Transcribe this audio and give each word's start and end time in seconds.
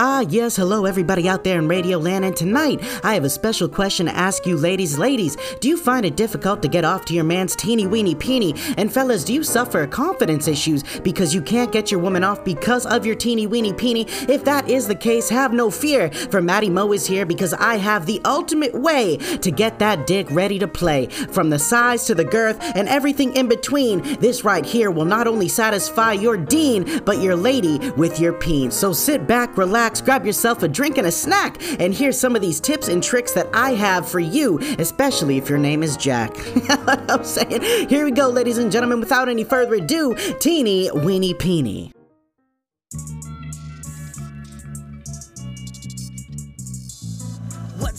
Ah, 0.00 0.20
yes, 0.28 0.54
hello 0.54 0.84
everybody 0.84 1.28
out 1.28 1.42
there 1.42 1.58
in 1.58 1.66
Radio 1.66 1.98
Land, 1.98 2.24
and 2.24 2.36
tonight 2.36 2.78
I 3.02 3.14
have 3.14 3.24
a 3.24 3.28
special 3.28 3.68
question 3.68 4.06
to 4.06 4.16
ask 4.16 4.46
you, 4.46 4.56
ladies. 4.56 4.96
Ladies, 4.96 5.36
do 5.58 5.68
you 5.68 5.76
find 5.76 6.06
it 6.06 6.14
difficult 6.14 6.62
to 6.62 6.68
get 6.68 6.84
off 6.84 7.04
to 7.06 7.14
your 7.14 7.24
man's 7.24 7.56
teeny 7.56 7.84
weeny 7.88 8.14
peeny? 8.14 8.54
And 8.76 8.92
fellas, 8.92 9.24
do 9.24 9.34
you 9.34 9.42
suffer 9.42 9.88
confidence 9.88 10.46
issues 10.46 10.84
because 11.00 11.34
you 11.34 11.42
can't 11.42 11.72
get 11.72 11.90
your 11.90 11.98
woman 11.98 12.22
off 12.22 12.44
because 12.44 12.86
of 12.86 13.04
your 13.04 13.16
teeny 13.16 13.48
weeny 13.48 13.72
peeny? 13.72 14.06
If 14.28 14.44
that 14.44 14.70
is 14.70 14.86
the 14.86 14.94
case, 14.94 15.28
have 15.30 15.52
no 15.52 15.68
fear, 15.68 16.12
for 16.30 16.40
Matty 16.40 16.70
Mo 16.70 16.92
is 16.92 17.04
here 17.04 17.26
because 17.26 17.52
I 17.54 17.74
have 17.78 18.06
the 18.06 18.20
ultimate 18.24 18.74
way 18.80 19.16
to 19.16 19.50
get 19.50 19.80
that 19.80 20.06
dick 20.06 20.28
ready 20.30 20.60
to 20.60 20.68
play. 20.68 21.06
From 21.06 21.50
the 21.50 21.58
size 21.58 22.04
to 22.04 22.14
the 22.14 22.24
girth 22.24 22.62
and 22.76 22.88
everything 22.88 23.34
in 23.34 23.48
between, 23.48 24.02
this 24.20 24.44
right 24.44 24.64
here 24.64 24.92
will 24.92 25.06
not 25.06 25.26
only 25.26 25.48
satisfy 25.48 26.12
your 26.12 26.36
dean, 26.36 27.00
but 27.04 27.18
your 27.18 27.34
lady 27.34 27.80
with 27.96 28.20
your 28.20 28.32
peen. 28.32 28.70
So 28.70 28.92
sit 28.92 29.26
back, 29.26 29.58
relax 29.58 29.87
grab 29.96 30.24
yourself 30.24 30.62
a 30.62 30.68
drink 30.68 30.98
and 30.98 31.06
a 31.06 31.12
snack, 31.12 31.56
and 31.80 31.94
here's 31.94 32.18
some 32.18 32.36
of 32.36 32.42
these 32.42 32.60
tips 32.60 32.88
and 32.88 33.02
tricks 33.02 33.32
that 33.32 33.48
I 33.54 33.70
have 33.70 34.08
for 34.08 34.20
you, 34.20 34.58
especially 34.78 35.38
if 35.38 35.48
your 35.48 35.58
name 35.58 35.82
is 35.82 35.96
Jack. 35.96 36.36
I'm 37.10 37.24
saying? 37.24 37.88
Here 37.88 38.04
we 38.04 38.10
go, 38.10 38.28
ladies 38.28 38.58
and 38.58 38.70
gentlemen. 38.70 39.00
Without 39.00 39.28
any 39.28 39.44
further 39.44 39.74
ado, 39.74 40.14
Teeny 40.40 40.90
Weeny 40.92 41.34
Peeny. 41.34 41.97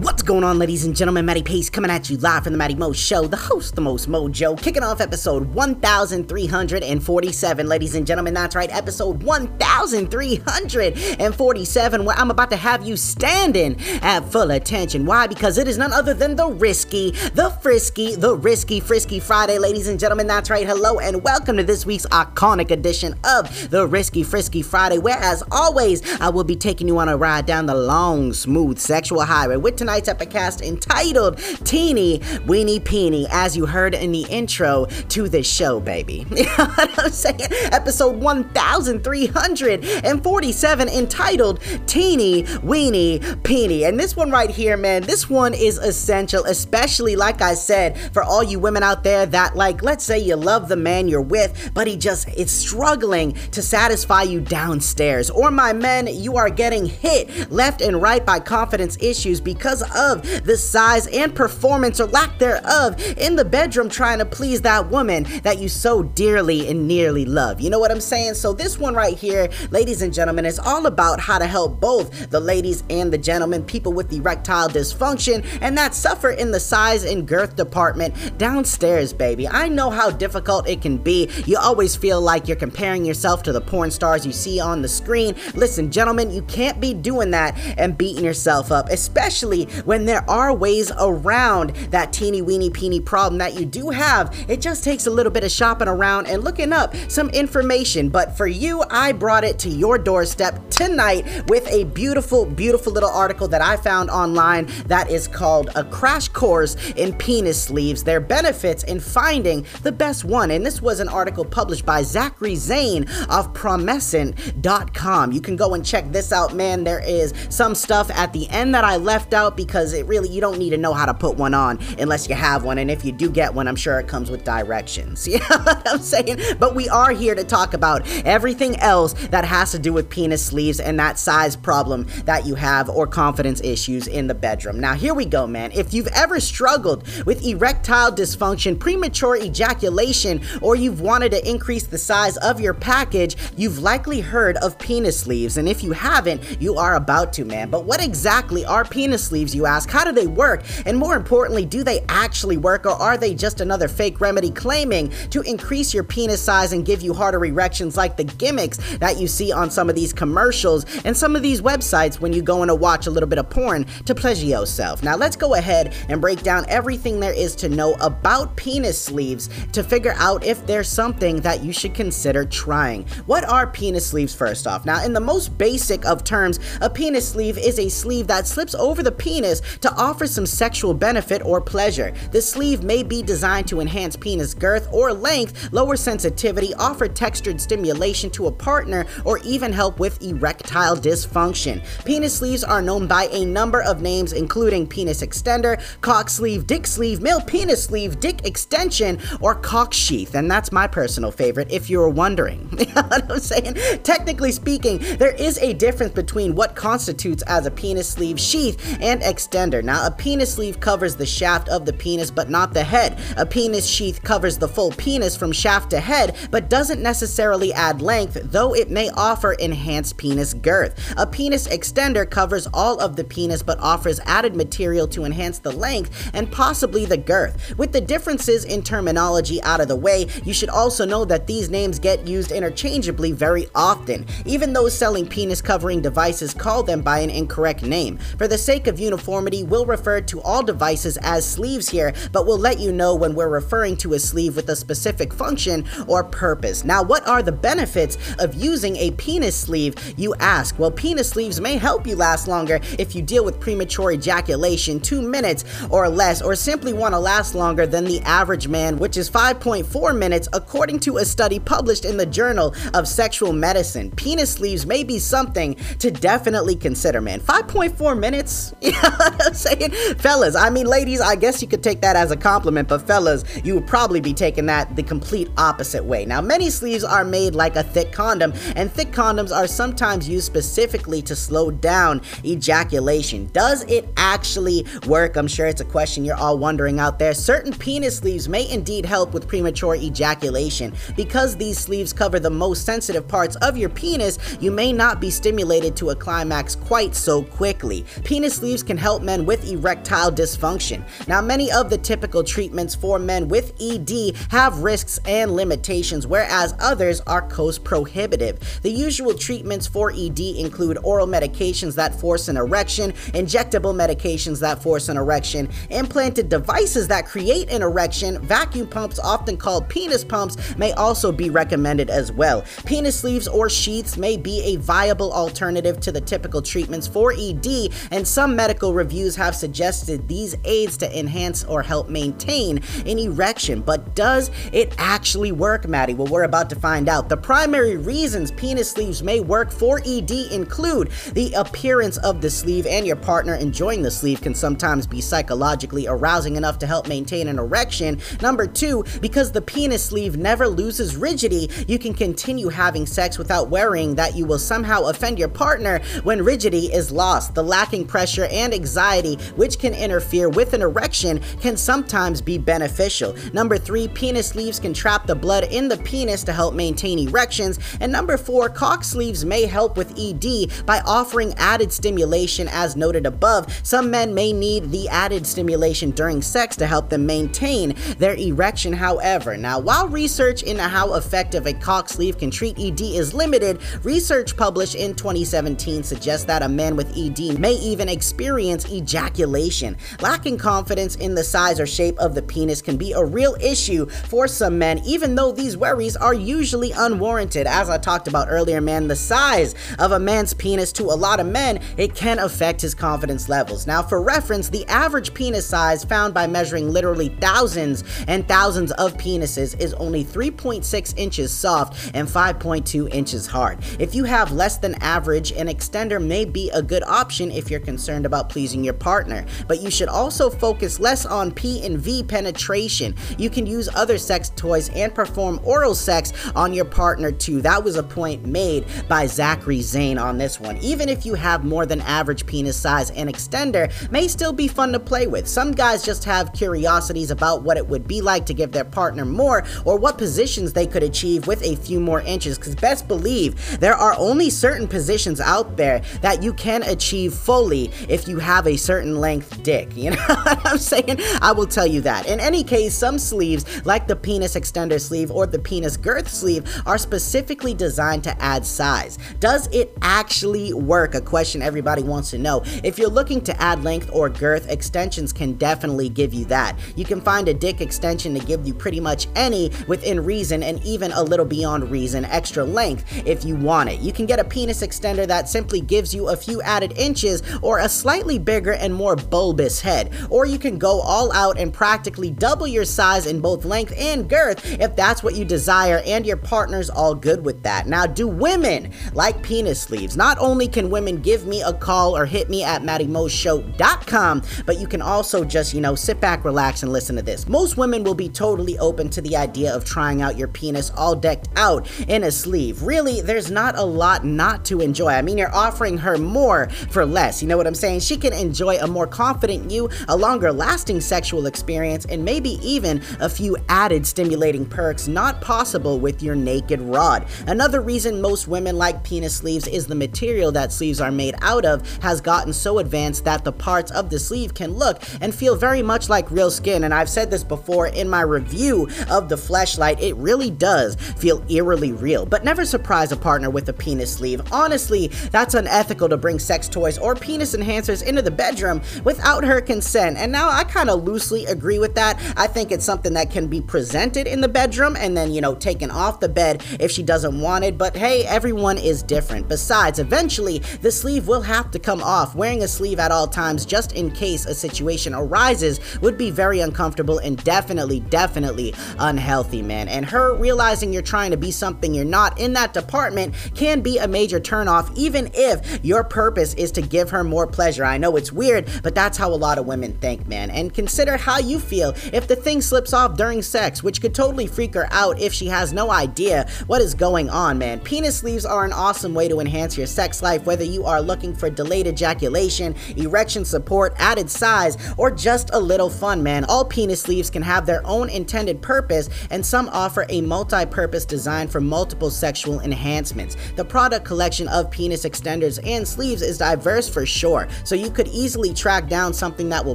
What's 0.00 0.22
going 0.22 0.44
on, 0.44 0.60
ladies 0.60 0.84
and 0.84 0.94
gentlemen? 0.94 1.26
Matty 1.26 1.42
Pace 1.42 1.68
coming 1.68 1.90
at 1.90 2.08
you 2.08 2.18
live 2.18 2.44
from 2.44 2.52
the 2.52 2.56
Matty 2.56 2.76
Mo 2.76 2.92
Show, 2.92 3.26
the 3.26 3.36
host, 3.36 3.74
the 3.74 3.80
most 3.80 4.08
mojo, 4.08 4.56
kicking 4.62 4.84
off 4.84 5.00
episode 5.00 5.52
1347, 5.52 7.66
ladies 7.66 7.96
and 7.96 8.06
gentlemen. 8.06 8.32
That's 8.32 8.54
right, 8.54 8.72
episode 8.72 9.24
1347, 9.24 12.04
where 12.04 12.16
I'm 12.16 12.30
about 12.30 12.50
to 12.50 12.56
have 12.56 12.86
you 12.86 12.96
standing 12.96 13.74
at 14.00 14.20
full 14.20 14.52
attention. 14.52 15.04
Why? 15.04 15.26
Because 15.26 15.58
it 15.58 15.66
is 15.66 15.76
none 15.76 15.92
other 15.92 16.14
than 16.14 16.36
the 16.36 16.46
risky, 16.46 17.10
the 17.10 17.50
frisky, 17.60 18.14
the 18.14 18.36
risky, 18.36 18.78
frisky 18.78 19.18
Friday, 19.18 19.58
ladies 19.58 19.88
and 19.88 19.98
gentlemen. 19.98 20.28
That's 20.28 20.48
right, 20.48 20.64
hello, 20.64 21.00
and 21.00 21.24
welcome 21.24 21.56
to 21.56 21.64
this 21.64 21.84
week's 21.84 22.06
iconic 22.06 22.70
edition 22.70 23.16
of 23.24 23.70
the 23.70 23.84
Risky 23.84 24.22
Frisky 24.22 24.62
Friday, 24.62 24.98
where, 24.98 25.18
as 25.18 25.42
always, 25.50 26.08
I 26.20 26.28
will 26.28 26.44
be 26.44 26.54
taking 26.54 26.86
you 26.86 26.98
on 26.98 27.08
a 27.08 27.16
ride 27.16 27.46
down 27.46 27.66
the 27.66 27.74
long, 27.74 28.32
smooth 28.32 28.78
sexual 28.78 29.22
highway 29.22 29.56
with 29.56 29.76
tonight's 29.88 30.10
epicast 30.10 30.60
entitled 30.60 31.38
Teeny 31.64 32.20
Weeny 32.44 32.78
Peeny, 32.78 33.26
as 33.30 33.56
you 33.56 33.64
heard 33.64 33.94
in 33.94 34.12
the 34.12 34.26
intro 34.28 34.84
to 34.84 35.30
this 35.30 35.50
show, 35.50 35.80
baby. 35.80 36.26
you 36.30 36.44
know 36.44 36.66
what 36.66 36.98
I'm 36.98 37.10
saying? 37.10 37.40
Episode 37.72 38.16
1347 38.16 40.88
entitled 40.90 41.62
Teeny 41.86 42.44
Weeny 42.62 43.18
Peeny. 43.18 43.88
And 43.88 43.98
this 43.98 44.14
one 44.14 44.30
right 44.30 44.50
here, 44.50 44.76
man, 44.76 45.04
this 45.04 45.30
one 45.30 45.54
is 45.54 45.78
essential, 45.78 46.44
especially 46.44 47.16
like 47.16 47.40
I 47.40 47.54
said, 47.54 47.98
for 48.12 48.22
all 48.22 48.42
you 48.42 48.58
women 48.58 48.82
out 48.82 49.04
there 49.04 49.24
that, 49.24 49.56
like, 49.56 49.82
let's 49.82 50.04
say 50.04 50.18
you 50.18 50.36
love 50.36 50.68
the 50.68 50.76
man 50.76 51.08
you're 51.08 51.22
with, 51.22 51.70
but 51.72 51.86
he 51.86 51.96
just 51.96 52.28
is 52.36 52.50
struggling 52.50 53.32
to 53.52 53.62
satisfy 53.62 54.24
you 54.24 54.42
downstairs. 54.42 55.30
Or 55.30 55.50
my 55.50 55.72
men, 55.72 56.08
you 56.08 56.36
are 56.36 56.50
getting 56.50 56.84
hit 56.84 57.50
left 57.50 57.80
and 57.80 58.02
right 58.02 58.26
by 58.26 58.38
confidence 58.38 58.98
issues 59.00 59.40
because 59.40 59.77
because 59.78 60.22
of 60.22 60.44
the 60.44 60.56
size 60.56 61.06
and 61.08 61.34
performance 61.34 62.00
or 62.00 62.06
lack 62.06 62.38
thereof 62.38 63.00
in 63.16 63.36
the 63.36 63.44
bedroom 63.44 63.88
trying 63.88 64.18
to 64.18 64.24
please 64.24 64.62
that 64.62 64.90
woman 64.90 65.24
that 65.42 65.58
you 65.58 65.68
so 65.68 66.02
dearly 66.02 66.68
and 66.68 66.86
nearly 66.88 67.24
love. 67.24 67.60
You 67.60 67.70
know 67.70 67.78
what 67.78 67.90
I'm 67.90 68.00
saying? 68.00 68.34
So, 68.34 68.52
this 68.52 68.78
one 68.78 68.94
right 68.94 69.16
here, 69.16 69.48
ladies 69.70 70.02
and 70.02 70.12
gentlemen, 70.12 70.46
is 70.46 70.58
all 70.58 70.86
about 70.86 71.20
how 71.20 71.38
to 71.38 71.46
help 71.46 71.80
both 71.80 72.30
the 72.30 72.40
ladies 72.40 72.82
and 72.90 73.12
the 73.12 73.18
gentlemen, 73.18 73.64
people 73.64 73.92
with 73.92 74.12
erectile 74.12 74.68
dysfunction, 74.68 75.44
and 75.60 75.76
that 75.76 75.94
suffer 75.94 76.30
in 76.30 76.50
the 76.50 76.60
size 76.60 77.04
and 77.04 77.26
girth 77.26 77.56
department 77.56 78.38
downstairs, 78.38 79.12
baby. 79.12 79.46
I 79.46 79.68
know 79.68 79.90
how 79.90 80.10
difficult 80.10 80.68
it 80.68 80.82
can 80.82 80.98
be. 80.98 81.30
You 81.46 81.58
always 81.58 81.96
feel 81.96 82.20
like 82.20 82.48
you're 82.48 82.56
comparing 82.56 83.04
yourself 83.04 83.42
to 83.44 83.52
the 83.52 83.60
porn 83.60 83.90
stars 83.90 84.26
you 84.26 84.32
see 84.32 84.60
on 84.60 84.82
the 84.82 84.88
screen. 84.88 85.34
Listen, 85.54 85.90
gentlemen, 85.90 86.30
you 86.30 86.42
can't 86.42 86.80
be 86.80 86.94
doing 86.94 87.30
that 87.30 87.56
and 87.78 87.96
beating 87.96 88.24
yourself 88.24 88.72
up, 88.72 88.88
especially 88.88 89.67
when 89.84 90.04
there 90.04 90.28
are 90.28 90.54
ways 90.54 90.90
around 90.98 91.70
that 91.90 92.12
teeny 92.12 92.42
weeny 92.42 92.70
peeny 92.70 93.00
problem 93.00 93.38
that 93.38 93.54
you 93.58 93.64
do 93.64 93.90
have. 93.90 94.34
It 94.48 94.60
just 94.60 94.84
takes 94.84 95.06
a 95.06 95.10
little 95.10 95.32
bit 95.32 95.44
of 95.44 95.50
shopping 95.50 95.88
around 95.88 96.26
and 96.26 96.44
looking 96.44 96.72
up 96.72 96.94
some 97.08 97.28
information. 97.30 98.08
But 98.08 98.36
for 98.36 98.46
you, 98.46 98.84
I 98.90 99.12
brought 99.12 99.44
it 99.44 99.58
to 99.60 99.68
your 99.68 99.98
doorstep 99.98 100.70
tonight 100.70 101.26
with 101.48 101.66
a 101.68 101.84
beautiful, 101.84 102.46
beautiful 102.46 102.92
little 102.92 103.10
article 103.10 103.48
that 103.48 103.60
I 103.60 103.76
found 103.76 104.10
online 104.10 104.66
that 104.86 105.10
is 105.10 105.28
called 105.28 105.70
A 105.74 105.84
Crash 105.84 106.28
Course 106.28 106.76
in 106.96 107.12
Penis 107.14 107.62
Sleeves, 107.62 108.04
Their 108.04 108.20
Benefits 108.20 108.84
in 108.84 109.00
Finding 109.00 109.66
the 109.82 109.92
Best 109.92 110.24
One. 110.24 110.50
And 110.50 110.64
this 110.64 110.80
was 110.80 111.00
an 111.00 111.08
article 111.08 111.44
published 111.44 111.84
by 111.84 112.02
Zachary 112.02 112.54
Zane 112.54 113.04
of 113.28 113.52
Promescent.com. 113.52 115.32
You 115.32 115.40
can 115.40 115.56
go 115.56 115.74
and 115.74 115.84
check 115.84 116.10
this 116.12 116.32
out, 116.32 116.54
man. 116.54 116.84
There 116.84 117.02
is 117.04 117.34
some 117.50 117.74
stuff 117.74 118.10
at 118.10 118.32
the 118.32 118.48
end 118.48 118.74
that 118.74 118.84
I 118.84 118.96
left 118.96 119.34
out 119.34 119.56
because 119.58 119.92
it 119.92 120.06
really, 120.06 120.28
you 120.28 120.40
don't 120.40 120.56
need 120.56 120.70
to 120.70 120.78
know 120.78 120.94
how 120.94 121.04
to 121.04 121.12
put 121.12 121.36
one 121.36 121.52
on 121.52 121.80
unless 121.98 122.28
you 122.28 122.34
have 122.36 122.62
one. 122.62 122.78
And 122.78 122.90
if 122.90 123.04
you 123.04 123.10
do 123.10 123.28
get 123.28 123.52
one, 123.52 123.66
I'm 123.66 123.76
sure 123.76 123.98
it 123.98 124.06
comes 124.06 124.30
with 124.30 124.44
directions. 124.44 125.28
You 125.38 125.40
know 125.40 125.58
what 125.58 125.86
I'm 125.86 126.00
saying? 126.00 126.38
But 126.58 126.74
we 126.74 126.88
are 126.88 127.10
here 127.10 127.34
to 127.34 127.44
talk 127.44 127.74
about 127.74 128.08
everything 128.24 128.76
else 128.76 129.12
that 129.28 129.44
has 129.44 129.72
to 129.72 129.78
do 129.78 129.92
with 129.92 130.08
penis 130.08 130.44
sleeves 130.44 130.80
and 130.80 130.98
that 130.98 131.18
size 131.18 131.54
problem 131.54 132.06
that 132.24 132.46
you 132.46 132.54
have 132.54 132.88
or 132.88 133.06
confidence 133.06 133.60
issues 133.60 134.06
in 134.06 134.26
the 134.26 134.34
bedroom. 134.34 134.80
Now, 134.80 134.94
here 134.94 135.12
we 135.12 135.26
go, 135.26 135.46
man. 135.46 135.70
If 135.72 135.92
you've 135.92 136.08
ever 136.08 136.40
struggled 136.40 137.06
with 137.26 137.44
erectile 137.44 138.10
dysfunction, 138.10 138.78
premature 138.78 139.36
ejaculation, 139.36 140.40
or 140.62 140.76
you've 140.76 141.00
wanted 141.00 141.32
to 141.32 141.48
increase 141.48 141.86
the 141.86 141.98
size 141.98 142.36
of 142.38 142.60
your 142.60 142.74
package, 142.74 143.36
you've 143.56 143.78
likely 143.78 144.20
heard 144.20 144.56
of 144.58 144.78
penis 144.78 145.20
sleeves. 145.20 145.56
And 145.56 145.68
if 145.68 145.82
you 145.82 145.92
haven't, 145.92 146.60
you 146.60 146.76
are 146.76 146.96
about 146.96 147.32
to, 147.34 147.44
man. 147.44 147.70
But 147.70 147.84
what 147.84 148.02
exactly 148.02 148.64
are 148.64 148.84
penis 148.84 149.24
sleeves? 149.24 149.47
You 149.54 149.66
ask. 149.66 149.90
How 149.90 150.04
do 150.04 150.12
they 150.12 150.26
work? 150.26 150.64
And 150.86 150.96
more 150.96 151.16
importantly, 151.16 151.64
do 151.64 151.82
they 151.82 152.04
actually 152.08 152.56
work 152.56 152.86
or 152.86 152.92
are 152.92 153.16
they 153.16 153.34
just 153.34 153.60
another 153.60 153.88
fake 153.88 154.20
remedy 154.20 154.50
claiming 154.50 155.10
to 155.30 155.42
increase 155.42 155.94
your 155.94 156.04
penis 156.04 156.40
size 156.42 156.72
and 156.72 156.84
give 156.84 157.02
you 157.02 157.14
harder 157.14 157.44
erections 157.44 157.96
like 157.96 158.16
the 158.16 158.24
gimmicks 158.24 158.78
that 158.98 159.18
you 159.18 159.28
see 159.28 159.52
on 159.52 159.70
some 159.70 159.88
of 159.88 159.94
these 159.94 160.12
commercials 160.12 160.84
and 161.04 161.16
some 161.16 161.36
of 161.36 161.42
these 161.42 161.60
websites 161.60 162.20
when 162.20 162.32
you 162.32 162.42
go 162.42 162.62
in 162.62 162.68
to 162.68 162.74
watch 162.74 163.06
a 163.06 163.10
little 163.10 163.28
bit 163.28 163.38
of 163.38 163.48
porn 163.50 163.84
to 164.04 164.14
pleasure 164.14 164.46
yourself? 164.46 165.02
Now, 165.02 165.16
let's 165.16 165.36
go 165.36 165.54
ahead 165.54 165.94
and 166.08 166.20
break 166.20 166.42
down 166.42 166.64
everything 166.68 167.20
there 167.20 167.32
is 167.32 167.54
to 167.56 167.68
know 167.68 167.94
about 168.00 168.56
penis 168.56 169.00
sleeves 169.00 169.48
to 169.72 169.82
figure 169.82 170.14
out 170.16 170.44
if 170.44 170.66
there's 170.66 170.88
something 170.88 171.40
that 171.40 171.62
you 171.62 171.72
should 171.72 171.94
consider 171.94 172.44
trying. 172.44 173.06
What 173.26 173.48
are 173.48 173.66
penis 173.66 174.06
sleeves, 174.06 174.34
first 174.34 174.66
off? 174.66 174.84
Now, 174.84 175.04
in 175.04 175.12
the 175.12 175.20
most 175.20 175.56
basic 175.56 176.04
of 176.04 176.24
terms, 176.24 176.58
a 176.80 176.90
penis 176.90 177.28
sleeve 177.28 177.58
is 177.58 177.78
a 177.78 177.88
sleeve 177.88 178.26
that 178.26 178.46
slips 178.46 178.74
over 178.74 179.02
the 179.02 179.12
penis 179.12 179.37
penis 179.38 179.60
to 179.78 179.92
offer 179.94 180.26
some 180.26 180.46
sexual 180.46 180.92
benefit 180.92 181.40
or 181.44 181.60
pleasure. 181.60 182.12
The 182.32 182.42
sleeve 182.42 182.82
may 182.82 183.04
be 183.04 183.22
designed 183.22 183.68
to 183.68 183.80
enhance 183.80 184.16
penis 184.16 184.52
girth 184.52 184.88
or 184.92 185.12
length, 185.12 185.72
lower 185.72 185.96
sensitivity, 185.96 186.74
offer 186.74 187.06
textured 187.06 187.60
stimulation 187.60 188.30
to 188.30 188.48
a 188.48 188.52
partner, 188.52 189.06
or 189.24 189.38
even 189.38 189.72
help 189.72 190.00
with 190.00 190.20
erectile 190.22 190.96
dysfunction. 190.96 191.84
Penis 192.04 192.36
sleeves 192.36 192.64
are 192.64 192.82
known 192.82 193.06
by 193.06 193.28
a 193.30 193.44
number 193.44 193.80
of 193.82 194.02
names, 194.02 194.32
including 194.32 194.88
penis 194.88 195.22
extender, 195.22 195.80
cock 196.00 196.28
sleeve, 196.28 196.66
dick 196.66 196.86
sleeve, 196.86 197.20
male 197.20 197.40
penis 197.40 197.84
sleeve, 197.84 198.18
dick 198.18 198.44
extension, 198.44 199.20
or 199.40 199.54
cock 199.54 199.92
sheath. 199.92 200.34
And 200.34 200.50
that's 200.50 200.72
my 200.72 200.88
personal 200.88 201.30
favorite 201.30 201.70
if 201.70 201.88
you're 201.88 202.08
wondering. 202.08 202.68
you 202.78 202.86
know 202.86 203.02
what 203.02 203.30
I'm 203.30 203.38
saying? 203.38 203.74
Technically 204.02 204.50
speaking, 204.50 204.98
there 205.18 205.34
is 205.34 205.58
a 205.58 205.74
difference 205.74 206.12
between 206.12 206.56
what 206.56 206.74
constitutes 206.74 207.44
as 207.46 207.66
a 207.66 207.70
penis 207.70 208.08
sleeve 208.08 208.40
sheath 208.40 208.98
and 209.00 209.17
and 209.20 209.36
extender. 209.36 209.82
Now, 209.82 210.06
a 210.06 210.10
penis 210.10 210.54
sleeve 210.54 210.80
covers 210.80 211.16
the 211.16 211.26
shaft 211.26 211.68
of 211.68 211.86
the 211.86 211.92
penis, 211.92 212.30
but 212.30 212.50
not 212.50 212.74
the 212.74 212.84
head. 212.84 213.18
A 213.36 213.44
penis 213.44 213.86
sheath 213.86 214.22
covers 214.22 214.58
the 214.58 214.68
full 214.68 214.90
penis 214.92 215.36
from 215.36 215.52
shaft 215.52 215.90
to 215.90 216.00
head, 216.00 216.36
but 216.50 216.70
doesn't 216.70 217.02
necessarily 217.02 217.72
add 217.72 218.00
length, 218.00 218.38
though 218.44 218.74
it 218.74 218.90
may 218.90 219.10
offer 219.10 219.52
enhanced 219.52 220.16
penis 220.16 220.54
girth. 220.54 221.14
A 221.16 221.26
penis 221.26 221.68
extender 221.68 222.28
covers 222.28 222.68
all 222.72 223.00
of 223.00 223.16
the 223.16 223.24
penis, 223.24 223.62
but 223.62 223.78
offers 223.80 224.20
added 224.24 224.54
material 224.54 225.08
to 225.08 225.24
enhance 225.24 225.58
the 225.58 225.72
length 225.72 226.30
and 226.34 226.50
possibly 226.50 227.04
the 227.04 227.16
girth. 227.16 227.76
With 227.76 227.92
the 227.92 228.00
differences 228.00 228.64
in 228.64 228.82
terminology 228.82 229.62
out 229.62 229.80
of 229.80 229.88
the 229.88 229.96
way, 229.96 230.26
you 230.44 230.52
should 230.52 230.68
also 230.68 231.04
know 231.04 231.24
that 231.24 231.46
these 231.46 231.70
names 231.70 231.98
get 231.98 232.26
used 232.26 232.52
interchangeably 232.52 233.32
very 233.32 233.66
often. 233.74 234.26
Even 234.44 234.72
those 234.72 234.96
selling 234.96 235.26
penis 235.26 235.62
covering 235.62 236.00
devices 236.00 236.54
call 236.54 236.82
them 236.82 237.00
by 237.00 237.18
an 237.20 237.30
incorrect 237.30 237.82
name. 237.82 238.18
For 238.36 238.46
the 238.46 238.58
sake 238.58 238.86
of 238.86 238.98
uniformity, 239.08 239.64
we'll 239.64 239.86
refer 239.86 240.20
to 240.20 240.40
all 240.42 240.62
devices 240.62 241.16
as 241.22 241.50
sleeves 241.50 241.88
here, 241.88 242.12
but 242.30 242.46
we'll 242.46 242.58
let 242.58 242.78
you 242.78 242.92
know 242.92 243.14
when 243.14 243.34
we're 243.34 243.48
referring 243.48 243.96
to 243.96 244.12
a 244.12 244.18
sleeve 244.18 244.54
with 244.54 244.68
a 244.68 244.76
specific 244.76 245.32
function 245.32 245.86
or 246.06 246.22
purpose. 246.22 246.84
Now, 246.84 247.02
what 247.02 247.26
are 247.26 247.42
the 247.42 247.52
benefits 247.52 248.18
of 248.38 248.54
using 248.54 248.96
a 248.96 249.10
penis 249.12 249.56
sleeve? 249.56 249.94
You 250.16 250.34
ask. 250.40 250.78
Well, 250.78 250.90
penis 250.90 251.30
sleeves 251.30 251.60
may 251.60 251.76
help 251.78 252.06
you 252.06 252.16
last 252.16 252.48
longer 252.48 252.80
if 252.98 253.14
you 253.14 253.22
deal 253.22 253.44
with 253.44 253.60
premature 253.60 254.12
ejaculation, 254.12 255.00
two 255.00 255.22
minutes 255.22 255.64
or 255.90 256.08
less, 256.08 256.42
or 256.42 256.54
simply 256.54 256.92
want 256.92 257.14
to 257.14 257.18
last 257.18 257.54
longer 257.54 257.86
than 257.86 258.04
the 258.04 258.20
average 258.22 258.68
man, 258.68 258.98
which 258.98 259.16
is 259.16 259.30
5.4 259.30 260.16
minutes, 260.16 260.48
according 260.52 261.00
to 261.00 261.16
a 261.16 261.24
study 261.24 261.58
published 261.58 262.04
in 262.04 262.18
the 262.18 262.26
Journal 262.26 262.74
of 262.92 263.08
Sexual 263.08 263.54
Medicine. 263.54 264.10
Penis 264.10 264.52
sleeves 264.52 264.84
may 264.84 265.02
be 265.02 265.18
something 265.18 265.74
to 265.98 266.10
definitely 266.10 266.76
consider, 266.76 267.20
man. 267.20 267.40
5.4 267.40 268.18
minutes? 268.18 268.74
What 269.00 269.42
I'm 269.46 269.54
saying? 269.54 269.90
Fellas, 270.18 270.54
I 270.54 270.70
mean, 270.70 270.86
ladies, 270.86 271.20
I 271.20 271.36
guess 271.36 271.60
you 271.62 271.68
could 271.68 271.82
take 271.82 272.00
that 272.00 272.16
as 272.16 272.30
a 272.30 272.36
compliment, 272.36 272.88
but 272.88 273.06
fellas, 273.06 273.44
you 273.64 273.74
would 273.74 273.86
probably 273.86 274.20
be 274.20 274.32
taking 274.32 274.66
that 274.66 274.94
the 274.96 275.02
complete 275.02 275.48
opposite 275.56 276.04
way. 276.04 276.24
Now, 276.24 276.40
many 276.40 276.70
sleeves 276.70 277.04
are 277.04 277.24
made 277.24 277.54
like 277.54 277.76
a 277.76 277.82
thick 277.82 278.12
condom, 278.12 278.52
and 278.76 278.90
thick 278.90 279.10
condoms 279.10 279.54
are 279.54 279.66
sometimes 279.66 280.28
used 280.28 280.46
specifically 280.46 281.22
to 281.22 281.36
slow 281.36 281.70
down 281.70 282.22
ejaculation. 282.44 283.46
Does 283.52 283.82
it 283.84 284.08
actually 284.16 284.86
work? 285.06 285.36
I'm 285.36 285.48
sure 285.48 285.66
it's 285.66 285.80
a 285.80 285.84
question 285.84 286.24
you're 286.24 286.36
all 286.36 286.58
wondering 286.58 287.00
out 287.00 287.18
there. 287.18 287.34
Certain 287.34 287.72
penis 287.72 288.18
sleeves 288.18 288.48
may 288.48 288.68
indeed 288.70 289.04
help 289.04 289.32
with 289.32 289.48
premature 289.48 289.94
ejaculation. 289.94 290.92
Because 291.16 291.56
these 291.56 291.78
sleeves 291.78 292.12
cover 292.12 292.40
the 292.40 292.50
most 292.50 292.84
sensitive 292.84 293.26
parts 293.26 293.56
of 293.56 293.76
your 293.76 293.88
penis, 293.88 294.38
you 294.60 294.70
may 294.70 294.92
not 294.92 295.20
be 295.20 295.30
stimulated 295.30 295.96
to 295.96 296.10
a 296.10 296.16
climax 296.16 296.74
quite 296.74 297.14
so 297.14 297.42
quickly. 297.42 298.04
Penis 298.24 298.56
sleeves 298.56 298.82
can 298.88 298.96
help 298.96 299.22
men 299.22 299.44
with 299.44 299.70
erectile 299.70 300.32
dysfunction. 300.32 301.04
Now, 301.28 301.40
many 301.42 301.70
of 301.70 301.90
the 301.90 301.98
typical 301.98 302.42
treatments 302.42 302.94
for 302.94 303.18
men 303.18 303.46
with 303.46 303.74
ED 303.80 304.34
have 304.50 304.78
risks 304.78 305.20
and 305.26 305.54
limitations, 305.54 306.26
whereas 306.26 306.74
others 306.80 307.20
are 307.26 307.42
cost 307.42 307.84
prohibitive. 307.84 308.80
The 308.82 308.90
usual 308.90 309.34
treatments 309.34 309.86
for 309.86 310.10
ED 310.10 310.40
include 310.40 310.98
oral 311.04 311.26
medications 311.26 311.94
that 311.96 312.18
force 312.18 312.48
an 312.48 312.56
erection, 312.56 313.12
injectable 313.34 313.94
medications 313.94 314.58
that 314.60 314.82
force 314.82 315.10
an 315.10 315.18
erection, 315.18 315.68
implanted 315.90 316.48
devices 316.48 317.06
that 317.08 317.26
create 317.26 317.70
an 317.70 317.82
erection, 317.82 318.40
vacuum 318.40 318.86
pumps, 318.86 319.18
often 319.18 319.58
called 319.58 319.86
penis 319.90 320.24
pumps, 320.24 320.56
may 320.78 320.92
also 320.94 321.30
be 321.30 321.50
recommended 321.50 322.08
as 322.08 322.32
well. 322.32 322.64
Penis 322.86 323.20
sleeves 323.20 323.46
or 323.46 323.68
sheaths 323.68 324.16
may 324.16 324.38
be 324.38 324.62
a 324.62 324.76
viable 324.76 325.30
alternative 325.34 326.00
to 326.00 326.10
the 326.10 326.22
typical 326.22 326.62
treatments 326.62 327.06
for 327.06 327.34
ED, 327.38 327.92
and 328.10 328.26
some 328.26 328.56
medical 328.56 328.77
reviews 328.82 329.34
have 329.36 329.54
suggested 329.54 330.28
these 330.28 330.56
aids 330.64 330.96
to 330.98 331.18
enhance 331.18 331.64
or 331.64 331.82
help 331.82 332.08
maintain 332.08 332.80
an 333.04 333.18
erection. 333.18 333.80
But 333.80 334.14
does 334.14 334.50
it 334.72 334.94
actually 334.98 335.52
work, 335.52 335.88
Matty? 335.88 336.14
Well, 336.14 336.28
we're 336.28 336.44
about 336.44 336.70
to 336.70 336.76
find 336.76 337.08
out. 337.08 337.28
The 337.28 337.36
primary 337.36 337.96
reasons 337.96 338.52
penis 338.52 338.90
sleeves 338.90 339.22
may 339.22 339.40
work 339.40 339.70
for 339.70 340.00
ED 340.06 340.30
include 340.30 341.10
the 341.32 341.52
appearance 341.54 342.16
of 342.18 342.40
the 342.40 342.50
sleeve 342.50 342.86
and 342.86 343.06
your 343.06 343.16
partner 343.16 343.54
enjoying 343.54 344.02
the 344.02 344.10
sleeve 344.10 344.40
can 344.40 344.54
sometimes 344.54 345.06
be 345.06 345.20
psychologically 345.20 346.06
arousing 346.06 346.56
enough 346.56 346.78
to 346.78 346.86
help 346.86 347.08
maintain 347.08 347.48
an 347.48 347.58
erection. 347.58 348.20
Number 348.40 348.66
two, 348.66 349.04
because 349.20 349.50
the 349.50 349.62
penis 349.62 350.04
sleeve 350.04 350.36
never 350.36 350.68
loses 350.68 351.16
rigidity, 351.16 351.70
you 351.88 351.98
can 351.98 352.14
continue 352.14 352.68
having 352.68 353.06
sex 353.06 353.38
without 353.38 353.70
worrying 353.70 354.14
that 354.14 354.36
you 354.36 354.46
will 354.46 354.58
somehow 354.58 355.04
offend 355.04 355.38
your 355.38 355.48
partner 355.48 356.00
when 356.22 356.42
rigidity 356.42 356.86
is 356.86 357.10
lost. 357.10 357.54
The 357.54 357.64
lacking 357.64 358.06
pressure 358.06 358.46
and 358.50 358.67
anxiety, 358.74 359.36
which 359.56 359.78
can 359.78 359.94
interfere 359.94 360.48
with 360.48 360.72
an 360.72 360.82
erection, 360.82 361.40
can 361.60 361.76
sometimes 361.76 362.40
be 362.40 362.58
beneficial. 362.58 363.34
Number 363.52 363.78
three, 363.78 364.08
penis 364.08 364.48
sleeves 364.48 364.78
can 364.80 364.92
trap 364.92 365.26
the 365.26 365.34
blood 365.34 365.64
in 365.64 365.88
the 365.88 365.98
penis 365.98 366.44
to 366.44 366.52
help 366.52 366.74
maintain 366.74 367.18
erections. 367.18 367.78
And 368.00 368.12
number 368.12 368.36
four, 368.36 368.68
cock 368.68 369.04
sleeves 369.04 369.44
may 369.44 369.66
help 369.66 369.96
with 369.96 370.18
ED 370.18 370.86
by 370.86 371.00
offering 371.06 371.54
added 371.56 371.92
stimulation 371.92 372.68
as 372.68 372.96
noted 372.96 373.26
above. 373.26 373.72
Some 373.82 374.10
men 374.10 374.34
may 374.34 374.52
need 374.52 374.90
the 374.90 375.08
added 375.08 375.46
stimulation 375.46 376.10
during 376.10 376.42
sex 376.42 376.76
to 376.76 376.86
help 376.86 377.08
them 377.08 377.26
maintain 377.26 377.94
their 378.18 378.34
erection, 378.34 378.92
however. 378.92 379.56
Now, 379.56 379.78
while 379.78 380.08
research 380.08 380.62
into 380.62 380.82
how 380.82 381.14
effective 381.14 381.66
a 381.66 381.72
cock 381.72 382.08
sleeve 382.08 382.38
can 382.38 382.50
treat 382.50 382.78
ED 382.78 383.00
is 383.00 383.34
limited, 383.34 383.80
research 384.04 384.56
published 384.56 384.94
in 384.94 385.14
2017 385.14 386.02
suggests 386.02 386.46
that 386.46 386.62
a 386.62 386.68
man 386.68 386.96
with 386.96 387.16
ED 387.16 387.58
may 387.58 387.74
even 387.74 388.08
experience 388.08 388.57
ejaculation. 388.58 389.96
Lacking 390.20 390.58
confidence 390.58 391.16
in 391.16 391.34
the 391.34 391.44
size 391.44 391.80
or 391.80 391.86
shape 391.86 392.18
of 392.18 392.34
the 392.34 392.42
penis 392.42 392.82
can 392.82 392.96
be 392.96 393.12
a 393.12 393.24
real 393.24 393.56
issue 393.60 394.06
for 394.06 394.48
some 394.48 394.78
men, 394.78 395.00
even 395.04 395.34
though 395.34 395.52
these 395.52 395.76
worries 395.76 396.16
are 396.16 396.34
usually 396.34 396.92
unwarranted. 396.92 397.66
As 397.66 397.88
I 397.88 397.98
talked 397.98 398.28
about 398.28 398.48
earlier, 398.50 398.80
man, 398.80 399.08
the 399.08 399.16
size 399.16 399.74
of 399.98 400.12
a 400.12 400.18
man's 400.18 400.54
penis 400.54 400.92
to 400.92 401.04
a 401.04 401.14
lot 401.14 401.40
of 401.40 401.46
men, 401.46 401.80
it 401.96 402.14
can 402.14 402.38
affect 402.38 402.80
his 402.80 402.94
confidence 402.94 403.48
levels. 403.48 403.86
Now, 403.86 404.02
for 404.02 404.20
reference, 404.20 404.68
the 404.68 404.86
average 404.86 405.34
penis 405.34 405.66
size 405.66 406.04
found 406.04 406.34
by 406.34 406.46
measuring 406.46 406.90
literally 406.90 407.28
thousands 407.40 408.04
and 408.26 408.46
thousands 408.48 408.92
of 408.92 409.14
penises 409.14 409.78
is 409.80 409.94
only 409.94 410.24
3.6 410.24 411.14
inches 411.16 411.52
soft 411.52 412.10
and 412.14 412.28
5.2 412.28 413.12
inches 413.12 413.46
hard. 413.46 413.78
If 413.98 414.14
you 414.14 414.24
have 414.24 414.52
less 414.52 414.78
than 414.78 414.94
average, 415.02 415.52
an 415.52 415.68
extender 415.68 416.24
may 416.24 416.44
be 416.44 416.70
a 416.70 416.82
good 416.82 417.02
option 417.04 417.50
if 417.50 417.70
you're 417.70 417.80
concerned 417.80 418.26
about 418.26 418.47
pleasing 418.48 418.84
your 418.84 418.94
partner, 418.94 419.44
but 419.66 419.80
you 419.80 419.90
should 419.90 420.08
also 420.08 420.50
focus 420.50 421.00
less 421.00 421.26
on 421.26 421.52
P 421.52 421.84
and 421.84 421.98
V 421.98 422.22
penetration. 422.22 423.14
You 423.38 423.50
can 423.50 423.66
use 423.66 423.88
other 423.94 424.18
sex 424.18 424.50
toys 424.56 424.88
and 424.90 425.14
perform 425.14 425.60
oral 425.64 425.94
sex 425.94 426.32
on 426.54 426.72
your 426.72 426.84
partner 426.84 427.32
too. 427.32 427.60
That 427.62 427.82
was 427.82 427.96
a 427.96 428.02
point 428.02 428.46
made 428.46 428.86
by 429.08 429.26
Zachary 429.26 429.80
Zane 429.80 430.18
on 430.18 430.38
this 430.38 430.60
one. 430.60 430.76
Even 430.78 431.08
if 431.08 431.24
you 431.24 431.34
have 431.34 431.64
more 431.64 431.86
than 431.86 432.00
average 432.02 432.46
penis 432.46 432.76
size, 432.76 433.10
an 433.10 433.28
extender 433.28 433.90
may 434.10 434.28
still 434.28 434.52
be 434.52 434.68
fun 434.68 434.92
to 434.92 435.00
play 435.00 435.26
with. 435.26 435.48
Some 435.48 435.72
guys 435.72 436.04
just 436.04 436.24
have 436.24 436.52
curiosities 436.52 437.30
about 437.30 437.62
what 437.62 437.76
it 437.76 437.86
would 437.86 438.06
be 438.06 438.20
like 438.20 438.46
to 438.46 438.54
give 438.54 438.72
their 438.72 438.84
partner 438.84 439.24
more 439.24 439.64
or 439.84 439.98
what 439.98 440.18
positions 440.18 440.72
they 440.72 440.86
could 440.86 441.02
achieve 441.02 441.46
with 441.46 441.62
a 441.62 441.76
few 441.76 442.00
more 442.00 442.20
inches. 442.20 442.58
Because 442.58 442.74
best 442.74 443.08
believe 443.08 443.80
there 443.80 443.94
are 443.94 444.14
only 444.18 444.50
certain 444.50 444.86
positions 444.86 445.40
out 445.40 445.76
there 445.76 446.00
that 446.20 446.42
you 446.42 446.52
can 446.52 446.82
achieve 446.82 447.34
fully 447.34 447.90
if 448.08 448.27
you 448.28 448.38
have 448.38 448.66
a 448.66 448.76
certain 448.76 449.16
length 449.20 449.62
dick. 449.62 449.96
You 449.96 450.10
know 450.12 450.16
what 450.26 450.66
I'm 450.66 450.78
saying? 450.78 451.18
I 451.40 451.52
will 451.52 451.66
tell 451.66 451.86
you 451.86 452.00
that. 452.02 452.26
In 452.26 452.40
any 452.40 452.62
case, 452.62 452.94
some 452.94 453.18
sleeves, 453.18 453.84
like 453.86 454.06
the 454.06 454.16
penis 454.16 454.54
extender 454.54 455.00
sleeve 455.00 455.30
or 455.30 455.46
the 455.46 455.58
penis 455.58 455.96
girth 455.96 456.28
sleeve, 456.28 456.64
are 456.86 456.98
specifically 456.98 457.74
designed 457.74 458.24
to 458.24 458.42
add 458.42 458.64
size. 458.64 459.18
Does 459.40 459.68
it 459.68 459.96
actually 460.02 460.72
work? 460.72 461.14
A 461.14 461.20
question 461.20 461.62
everybody 461.62 462.02
wants 462.02 462.30
to 462.30 462.38
know. 462.38 462.62
If 462.84 462.98
you're 462.98 463.08
looking 463.08 463.40
to 463.42 463.62
add 463.62 463.82
length 463.82 464.10
or 464.12 464.28
girth, 464.28 464.68
extensions 464.68 465.32
can 465.32 465.54
definitely 465.54 466.08
give 466.08 466.34
you 466.34 466.44
that. 466.46 466.78
You 466.96 467.04
can 467.04 467.20
find 467.20 467.48
a 467.48 467.54
dick 467.54 467.80
extension 467.80 468.34
to 468.34 468.44
give 468.44 468.66
you 468.66 468.74
pretty 468.74 469.00
much 469.00 469.26
any 469.34 469.70
within 469.86 470.24
reason 470.24 470.62
and 470.62 470.82
even 470.84 471.12
a 471.12 471.22
little 471.22 471.46
beyond 471.46 471.90
reason 471.90 472.24
extra 472.26 472.64
length 472.64 473.26
if 473.26 473.44
you 473.44 473.56
want 473.56 473.88
it. 473.88 474.00
You 474.00 474.12
can 474.12 474.26
get 474.26 474.38
a 474.38 474.44
penis 474.44 474.82
extender 474.82 475.26
that 475.26 475.48
simply 475.48 475.80
gives 475.80 476.14
you 476.14 476.28
a 476.28 476.36
few 476.36 476.60
added 476.62 476.92
inches 476.96 477.42
or 477.62 477.78
a 477.78 477.88
slightly 478.18 478.38
bigger 478.40 478.72
and 478.72 478.92
more 478.92 479.14
bulbous 479.14 479.80
head. 479.80 480.12
Or 480.28 480.44
you 480.44 480.58
can 480.58 480.76
go 480.76 481.00
all 481.00 481.30
out 481.32 481.56
and 481.56 481.72
practically 481.72 482.32
double 482.32 482.66
your 482.66 482.84
size 482.84 483.26
in 483.26 483.40
both 483.40 483.64
length 483.64 483.94
and 483.96 484.28
girth 484.28 484.66
if 484.80 484.96
that's 484.96 485.22
what 485.22 485.36
you 485.36 485.44
desire 485.44 486.02
and 486.04 486.26
your 486.26 486.36
partner's 486.36 486.90
all 486.90 487.14
good 487.14 487.44
with 487.44 487.62
that. 487.62 487.86
Now, 487.86 488.06
do 488.06 488.26
women 488.26 488.92
like 489.12 489.40
penis 489.40 489.80
sleeves? 489.80 490.16
Not 490.16 490.36
only 490.40 490.66
can 490.66 490.90
women 490.90 491.22
give 491.22 491.46
me 491.46 491.62
a 491.62 491.72
call 491.72 492.16
or 492.16 492.26
hit 492.26 492.50
me 492.50 492.64
at 492.64 492.82
MattyMoShow.com, 492.82 494.42
but 494.66 494.80
you 494.80 494.88
can 494.88 495.00
also 495.00 495.44
just, 495.44 495.72
you 495.72 495.80
know, 495.80 495.94
sit 495.94 496.20
back, 496.20 496.44
relax, 496.44 496.82
and 496.82 496.92
listen 496.92 497.14
to 497.14 497.22
this. 497.22 497.46
Most 497.46 497.76
women 497.76 498.02
will 498.02 498.16
be 498.16 498.28
totally 498.28 498.76
open 498.80 499.10
to 499.10 499.22
the 499.22 499.36
idea 499.36 499.72
of 499.72 499.84
trying 499.84 500.22
out 500.22 500.36
your 500.36 500.48
penis 500.48 500.90
all 500.96 501.14
decked 501.14 501.50
out 501.54 501.88
in 502.08 502.24
a 502.24 502.32
sleeve. 502.32 502.82
Really, 502.82 503.20
there's 503.20 503.48
not 503.48 503.78
a 503.78 503.84
lot 503.84 504.24
not 504.24 504.64
to 504.64 504.80
enjoy. 504.80 505.10
I 505.10 505.22
mean, 505.22 505.38
you're 505.38 505.54
offering 505.54 505.98
her 505.98 506.18
more 506.18 506.68
for 506.90 507.06
less. 507.06 507.40
You 507.40 507.46
know 507.46 507.56
what 507.56 507.68
I'm 507.68 507.76
saying? 507.76 508.00
She 508.08 508.16
can 508.16 508.32
enjoy 508.32 508.78
a 508.78 508.86
more 508.86 509.06
confident 509.06 509.70
you, 509.70 509.90
a 510.08 510.16
longer 510.16 510.50
lasting 510.50 511.00
sexual 511.00 511.46
experience, 511.46 512.06
and 512.06 512.24
maybe 512.24 512.58
even 512.62 513.02
a 513.20 513.28
few 513.28 513.54
added 513.68 514.06
stimulating 514.06 514.64
perks 514.64 515.06
not 515.06 515.42
possible 515.42 516.00
with 516.00 516.22
your 516.22 516.34
naked 516.34 516.80
rod. 516.80 517.26
Another 517.46 517.82
reason 517.82 518.22
most 518.22 518.48
women 518.48 518.78
like 518.78 519.04
penis 519.04 519.36
sleeves 519.36 519.66
is 519.68 519.86
the 519.86 519.94
material 519.94 520.50
that 520.52 520.72
sleeves 520.72 521.00
are 521.02 521.10
made 521.10 521.34
out 521.42 521.66
of 521.66 521.86
has 522.02 522.22
gotten 522.22 522.52
so 522.52 522.78
advanced 522.78 523.24
that 523.24 523.44
the 523.44 523.52
parts 523.52 523.90
of 523.90 524.08
the 524.08 524.18
sleeve 524.18 524.54
can 524.54 524.72
look 524.72 525.02
and 525.20 525.34
feel 525.34 525.54
very 525.54 525.82
much 525.82 526.08
like 526.08 526.30
real 526.30 526.50
skin. 526.50 526.84
And 526.84 526.94
I've 526.94 527.10
said 527.10 527.30
this 527.30 527.44
before 527.44 527.88
in 527.88 528.08
my 528.08 528.22
review 528.22 528.88
of 529.10 529.28
the 529.28 529.36
Fleshlight, 529.36 530.00
it 530.00 530.16
really 530.16 530.50
does 530.50 530.94
feel 530.94 531.44
eerily 531.50 531.92
real. 531.92 532.24
But 532.24 532.42
never 532.42 532.64
surprise 532.64 533.12
a 533.12 533.16
partner 533.16 533.50
with 533.50 533.68
a 533.68 533.72
penis 533.74 534.14
sleeve. 534.14 534.40
Honestly, 534.50 535.08
that's 535.30 535.54
unethical 535.54 536.08
to 536.08 536.16
bring 536.16 536.38
sex 536.38 536.68
toys 536.68 536.96
or 536.96 537.14
penis 537.14 537.54
enhancers 537.54 537.97
into 538.02 538.22
the 538.22 538.30
bedroom 538.30 538.82
without 539.04 539.44
her 539.44 539.60
consent. 539.60 540.16
And 540.16 540.32
now 540.32 540.48
I 540.48 540.64
kind 540.64 540.90
of 540.90 541.04
loosely 541.04 541.46
agree 541.46 541.78
with 541.78 541.94
that. 541.94 542.18
I 542.36 542.46
think 542.46 542.72
it's 542.72 542.84
something 542.84 543.14
that 543.14 543.30
can 543.30 543.46
be 543.48 543.60
presented 543.60 544.26
in 544.26 544.40
the 544.40 544.48
bedroom 544.48 544.96
and 544.96 545.16
then, 545.16 545.32
you 545.32 545.40
know, 545.40 545.54
taken 545.54 545.90
off 545.90 546.20
the 546.20 546.28
bed 546.28 546.64
if 546.80 546.90
she 546.90 547.02
doesn't 547.02 547.40
want 547.40 547.64
it. 547.64 547.78
But 547.78 547.96
hey, 547.96 548.24
everyone 548.26 548.78
is 548.78 549.02
different. 549.02 549.48
Besides, 549.48 549.98
eventually, 549.98 550.58
the 550.82 550.92
sleeve 550.92 551.28
will 551.28 551.42
have 551.42 551.70
to 551.72 551.78
come 551.78 552.02
off. 552.02 552.34
Wearing 552.34 552.62
a 552.62 552.68
sleeve 552.68 552.98
at 552.98 553.10
all 553.10 553.26
times, 553.26 553.66
just 553.66 553.92
in 553.92 554.10
case 554.10 554.46
a 554.46 554.54
situation 554.54 555.14
arises, 555.14 555.80
would 556.00 556.18
be 556.18 556.30
very 556.30 556.60
uncomfortable 556.60 557.18
and 557.18 557.42
definitely, 557.44 558.00
definitely 558.00 558.74
unhealthy, 558.98 559.62
man. 559.62 559.88
And 559.88 560.04
her 560.06 560.34
realizing 560.34 560.92
you're 560.92 561.02
trying 561.02 561.30
to 561.30 561.36
be 561.36 561.50
something 561.50 561.94
you're 561.94 562.04
not 562.04 562.38
in 562.38 562.52
that 562.54 562.72
department 562.72 563.34
can 563.54 563.80
be 563.80 563.98
a 563.98 564.08
major 564.08 564.40
turnoff, 564.40 564.94
even 564.96 565.30
if 565.34 565.84
your 565.84 566.04
purpose 566.04 566.54
is 566.54 566.72
to 566.72 566.82
give 566.82 567.10
her 567.10 567.24
more 567.24 567.46
pleasure. 567.46 567.84
I 567.88 567.98
know 567.98 568.16
it's 568.16 568.32
weird, 568.32 568.68
but 568.82 568.94
that's 568.94 569.18
how 569.18 569.32
a 569.32 569.34
lot 569.34 569.58
of 569.58 569.66
women 569.66 569.94
think, 569.94 570.26
man. 570.28 570.50
And 570.50 570.72
consider 570.72 571.16
how 571.16 571.38
you 571.38 571.58
feel 571.58 571.94
if 572.12 572.28
the 572.28 572.36
thing 572.36 572.60
slips 572.60 572.92
off 572.92 573.16
during 573.16 573.42
sex, 573.42 573.82
which 573.82 574.00
could 574.00 574.14
totally 574.14 574.46
freak 574.46 574.74
her 574.74 574.88
out 574.90 575.20
if 575.20 575.32
she 575.32 575.46
has 575.46 575.72
no 575.72 575.90
idea 575.90 576.48
what 576.66 576.80
is 576.80 576.94
going 576.94 577.30
on, 577.30 577.58
man. 577.58 577.80
Penis 577.80 578.18
sleeves 578.18 578.44
are 578.44 578.64
an 578.64 578.72
awesome 578.72 579.14
way 579.14 579.28
to 579.28 579.40
enhance 579.40 579.76
your 579.76 579.86
sex 579.86 580.22
life, 580.22 580.46
whether 580.46 580.64
you 580.64 580.84
are 580.84 581.00
looking 581.00 581.34
for 581.34 581.50
delayed 581.50 581.86
ejaculation, 581.86 582.74
erection 582.96 583.44
support, 583.44 583.94
added 583.98 584.30
size, 584.30 584.76
or 584.96 585.10
just 585.10 585.50
a 585.52 585.58
little 585.58 585.90
fun, 585.90 586.22
man. 586.22 586.44
All 586.44 586.64
penis 586.64 587.02
sleeves 587.02 587.30
can 587.30 587.42
have 587.42 587.66
their 587.66 587.86
own 587.86 588.08
intended 588.10 588.60
purpose, 588.62 589.08
and 589.30 589.44
some 589.44 589.68
offer 589.70 590.06
a 590.08 590.20
multi 590.20 590.66
purpose 590.66 591.04
design 591.04 591.48
for 591.48 591.60
multiple 591.60 592.10
sexual 592.10 592.60
enhancements. 592.60 593.36
The 593.56 593.64
product 593.64 594.04
collection 594.04 594.48
of 594.48 594.70
penis 594.70 595.04
extenders 595.04 595.58
and 595.64 595.86
sleeves 595.86 596.22
is 596.22 596.38
diverse 596.38 596.88
for 596.88 597.06
sure, 597.06 597.48
so 597.64 597.74
you 597.78 597.90
could 597.90 598.08
easily 598.08 598.52
track 598.54 598.88
down 598.88 599.12
something 599.12 599.48
that 599.48 599.64
will 599.64 599.74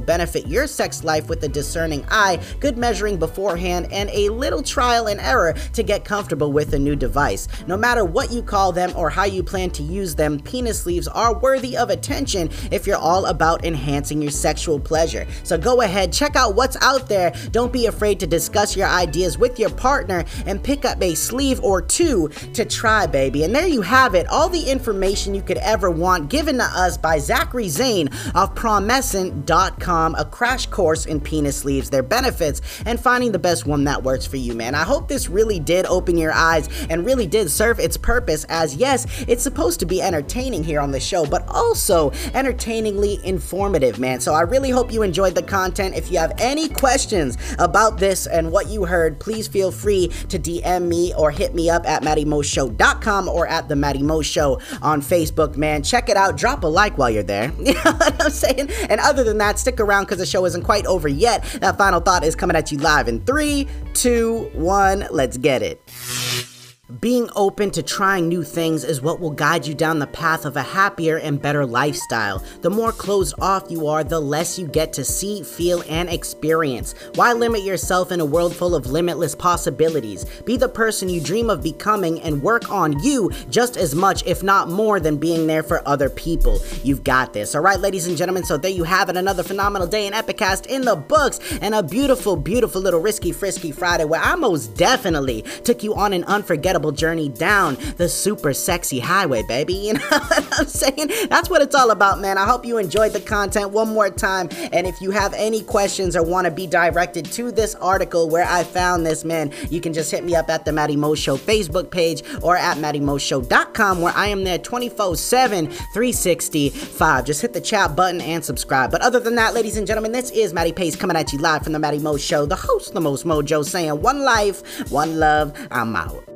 benefit 0.00 0.46
your 0.46 0.66
sex 0.66 1.04
life 1.04 1.28
with 1.28 1.42
a 1.44 1.48
discerning 1.48 2.04
eye, 2.10 2.40
good 2.60 2.76
measuring 2.76 3.18
beforehand, 3.18 3.88
and 3.92 4.10
a 4.10 4.28
little 4.30 4.62
trial 4.62 5.06
and 5.06 5.20
error 5.20 5.54
to 5.72 5.82
get 5.82 6.04
comfortable 6.04 6.52
with 6.52 6.74
a 6.74 6.78
new 6.78 6.96
device. 6.96 7.48
No 7.66 7.76
matter 7.76 8.04
what 8.04 8.32
you 8.32 8.42
call 8.42 8.72
them 8.72 8.92
or 8.96 9.10
how 9.10 9.24
you 9.24 9.42
plan 9.42 9.70
to 9.70 9.82
use 9.82 10.14
them, 10.14 10.40
penis 10.40 10.82
sleeves 10.82 11.08
are 11.08 11.38
worthy 11.38 11.76
of 11.76 11.90
attention 11.90 12.50
if 12.70 12.86
you're 12.86 12.96
all 12.96 13.26
about 13.26 13.64
enhancing 13.64 14.20
your 14.20 14.30
sexual 14.30 14.78
pleasure. 14.80 15.26
So 15.42 15.56
go 15.56 15.80
ahead, 15.80 16.12
check 16.12 16.36
out 16.36 16.54
what's 16.54 16.76
out 16.82 17.08
there. 17.08 17.32
Don't 17.52 17.72
be 17.72 17.86
afraid 17.86 18.20
to 18.20 18.26
discuss 18.26 18.76
your 18.76 18.88
ideas 18.88 19.38
with 19.38 19.58
your 19.58 19.70
partner 19.70 20.24
and 20.46 20.62
pick 20.62 20.84
up 20.84 21.02
a 21.02 21.14
sleeve 21.14 21.60
or 21.62 21.80
two 21.80 22.28
to 22.54 22.64
try, 22.64 23.06
baby. 23.06 23.44
And 23.44 23.54
there 23.54 23.66
you 23.66 23.82
have 23.82 24.14
it, 24.14 24.26
all 24.28 24.48
the 24.48 24.70
information 24.70 25.34
you 25.34 25.42
could 25.42 25.58
ever 25.58 25.90
want 25.90 26.28
given 26.28 26.58
to 26.58 26.64
us 26.64 26.98
by 26.98 27.18
Zachary 27.18 27.68
Zane 27.68 27.93
of 28.02 28.54
Promescent.com, 28.54 30.14
a 30.16 30.24
crash 30.24 30.66
course 30.66 31.06
in 31.06 31.20
penis 31.20 31.56
sleeves, 31.56 31.90
their 31.90 32.02
benefits, 32.02 32.60
and 32.84 32.98
finding 33.00 33.32
the 33.32 33.38
best 33.38 33.66
one 33.66 33.84
that 33.84 34.02
works 34.02 34.26
for 34.26 34.36
you, 34.36 34.54
man. 34.54 34.74
I 34.74 34.82
hope 34.82 35.08
this 35.08 35.28
really 35.28 35.60
did 35.60 35.86
open 35.86 36.18
your 36.18 36.32
eyes 36.32 36.68
and 36.90 37.06
really 37.06 37.26
did 37.26 37.50
serve 37.50 37.78
its 37.78 37.96
purpose 37.96 38.44
as 38.48 38.74
yes, 38.76 39.06
it's 39.28 39.42
supposed 39.42 39.80
to 39.80 39.86
be 39.86 40.02
entertaining 40.02 40.64
here 40.64 40.80
on 40.80 40.90
the 40.90 41.00
show, 41.00 41.24
but 41.24 41.46
also 41.48 42.10
entertainingly 42.34 43.20
informative, 43.24 43.98
man. 43.98 44.20
So 44.20 44.34
I 44.34 44.42
really 44.42 44.70
hope 44.70 44.92
you 44.92 45.02
enjoyed 45.02 45.34
the 45.34 45.42
content. 45.42 45.94
If 45.94 46.10
you 46.10 46.18
have 46.18 46.32
any 46.38 46.68
questions 46.68 47.38
about 47.58 47.98
this 47.98 48.26
and 48.26 48.50
what 48.50 48.68
you 48.68 48.84
heard, 48.84 49.20
please 49.20 49.46
feel 49.46 49.70
free 49.70 50.08
to 50.28 50.38
DM 50.38 50.88
me 50.88 51.14
or 51.14 51.30
hit 51.30 51.54
me 51.54 51.70
up 51.70 51.86
at 51.88 52.02
MattyMoShow.com 52.02 53.28
or 53.28 53.46
at 53.46 53.68
the 53.68 53.76
Matty 53.76 54.02
Mo 54.02 54.22
Show 54.22 54.60
on 54.82 55.00
Facebook, 55.00 55.56
man. 55.56 55.82
Check 55.82 56.08
it 56.08 56.16
out. 56.16 56.36
Drop 56.36 56.64
a 56.64 56.66
like 56.66 56.98
while 56.98 57.10
you're 57.10 57.22
there. 57.22 57.52
What 57.94 58.22
I'm 58.22 58.30
saying? 58.30 58.70
And 58.88 59.00
other 59.00 59.24
than 59.24 59.38
that, 59.38 59.58
stick 59.58 59.78
around 59.78 60.04
because 60.04 60.18
the 60.18 60.26
show 60.26 60.44
isn't 60.46 60.62
quite 60.62 60.86
over 60.86 61.08
yet. 61.08 61.44
That 61.60 61.78
final 61.78 62.00
thought 62.00 62.24
is 62.24 62.34
coming 62.34 62.56
at 62.56 62.72
you 62.72 62.78
live 62.78 63.08
in 63.08 63.24
three, 63.24 63.68
two, 63.92 64.50
one. 64.54 65.06
Let's 65.10 65.36
get 65.36 65.62
it. 65.62 66.53
Being 67.00 67.30
open 67.34 67.70
to 67.70 67.82
trying 67.82 68.28
new 68.28 68.42
things 68.42 68.84
is 68.84 69.00
what 69.00 69.18
will 69.18 69.30
guide 69.30 69.66
you 69.66 69.74
down 69.74 70.00
the 70.00 70.06
path 70.06 70.44
of 70.44 70.58
a 70.58 70.62
happier 70.62 71.16
and 71.16 71.40
better 71.40 71.64
lifestyle. 71.64 72.44
The 72.60 72.68
more 72.68 72.92
closed 72.92 73.34
off 73.40 73.70
you 73.70 73.86
are, 73.86 74.04
the 74.04 74.20
less 74.20 74.58
you 74.58 74.66
get 74.66 74.92
to 74.92 75.02
see, 75.02 75.42
feel, 75.42 75.82
and 75.88 76.10
experience. 76.10 76.94
Why 77.14 77.32
limit 77.32 77.62
yourself 77.62 78.12
in 78.12 78.20
a 78.20 78.24
world 78.26 78.54
full 78.54 78.74
of 78.74 78.88
limitless 78.88 79.34
possibilities? 79.34 80.26
Be 80.44 80.58
the 80.58 80.68
person 80.68 81.08
you 81.08 81.22
dream 81.22 81.48
of 81.48 81.62
becoming 81.62 82.20
and 82.20 82.42
work 82.42 82.70
on 82.70 83.02
you 83.02 83.30
just 83.48 83.78
as 83.78 83.94
much, 83.94 84.22
if 84.26 84.42
not 84.42 84.68
more, 84.68 85.00
than 85.00 85.16
being 85.16 85.46
there 85.46 85.62
for 85.62 85.80
other 85.88 86.10
people. 86.10 86.60
You've 86.82 87.02
got 87.02 87.32
this. 87.32 87.54
All 87.54 87.62
right, 87.62 87.80
ladies 87.80 88.08
and 88.08 88.16
gentlemen, 88.18 88.44
so 88.44 88.58
there 88.58 88.70
you 88.70 88.84
have 88.84 89.08
it. 89.08 89.16
Another 89.16 89.42
phenomenal 89.42 89.88
day 89.88 90.06
in 90.06 90.12
Epicast 90.12 90.66
in 90.66 90.82
the 90.82 90.96
books 90.96 91.40
and 91.62 91.74
a 91.74 91.82
beautiful, 91.82 92.36
beautiful 92.36 92.82
little 92.82 93.00
risky, 93.00 93.32
frisky 93.32 93.72
Friday 93.72 94.04
where 94.04 94.20
I 94.20 94.34
most 94.34 94.76
definitely 94.76 95.46
took 95.64 95.82
you 95.82 95.94
on 95.94 96.12
an 96.12 96.24
unforgettable 96.24 96.73
journey 96.92 97.28
down 97.28 97.76
the 97.96 98.08
super 98.08 98.52
sexy 98.52 99.00
highway, 99.00 99.42
baby. 99.42 99.74
You 99.84 99.92
know 99.94 100.00
what 100.08 100.60
I'm 100.60 100.66
saying? 100.66 101.10
That's 101.28 101.50
what 101.50 101.60
it's 101.60 101.74
all 101.74 101.90
about, 101.90 102.18
man. 102.18 102.38
I 102.38 102.46
hope 102.46 102.64
you 102.64 102.78
enjoyed 102.78 103.12
the 103.12 103.20
content 103.20 103.70
one 103.70 103.88
more 103.88 104.08
time. 104.08 104.48
And 104.72 104.86
if 104.86 104.98
you 105.00 105.10
have 105.10 105.34
any 105.34 105.62
questions 105.62 106.16
or 106.16 106.22
want 106.22 106.46
to 106.46 106.50
be 106.50 106.66
directed 106.66 107.26
to 107.32 107.52
this 107.52 107.74
article 107.76 108.30
where 108.30 108.46
I 108.46 108.64
found 108.64 109.04
this, 109.04 109.24
man, 109.24 109.52
you 109.68 109.82
can 109.82 109.92
just 109.92 110.10
hit 110.10 110.24
me 110.24 110.34
up 110.34 110.48
at 110.48 110.64
the 110.64 110.72
Matty 110.72 110.96
Mo 110.96 111.14
Show 111.14 111.36
Facebook 111.36 111.90
page 111.90 112.22
or 112.42 112.56
at 112.56 112.78
MattyMoShow.com 112.78 114.00
where 114.00 114.14
I 114.16 114.28
am 114.28 114.44
there 114.44 114.58
24 114.58 115.16
7, 115.16 115.66
365. 115.66 117.24
Just 117.24 117.42
hit 117.42 117.52
the 117.52 117.60
chat 117.60 117.94
button 117.94 118.20
and 118.20 118.44
subscribe. 118.44 118.90
But 118.90 119.02
other 119.02 119.20
than 119.20 119.34
that, 119.34 119.54
ladies 119.54 119.76
and 119.76 119.86
gentlemen, 119.86 120.12
this 120.12 120.30
is 120.30 120.54
Matty 120.54 120.72
Pace 120.72 120.96
coming 120.96 121.16
at 121.16 121.32
you 121.32 121.38
live 121.38 121.62
from 121.62 121.72
the 121.72 121.78
Matty 121.78 121.98
Mo 121.98 122.16
Show, 122.16 122.46
the 122.46 122.56
host, 122.56 122.94
the 122.94 123.00
most 123.00 123.24
mojo, 123.24 123.64
saying 123.64 124.00
one 124.00 124.20
life, 124.20 124.90
one 124.90 125.18
love, 125.18 125.52
I'm 125.70 125.94
out. 125.94 126.33